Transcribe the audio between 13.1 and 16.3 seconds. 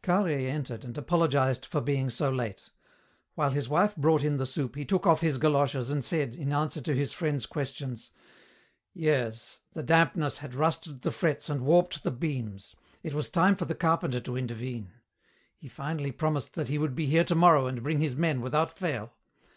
was time for the carpenter to intervene. He finally